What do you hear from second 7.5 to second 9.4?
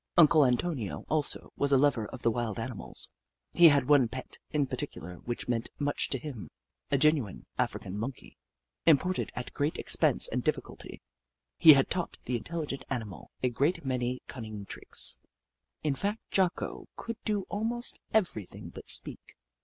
Afri can Monkey, imported